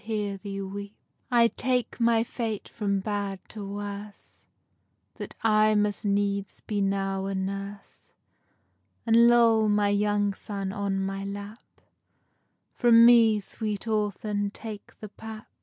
[1.29, 4.47] _I take my fate from bad to worse,
[5.17, 8.11] That I must needs be now a nurse,
[9.05, 11.59] And lull my young son on my lap:
[12.73, 15.47] From me, sweet orphan, take the pap.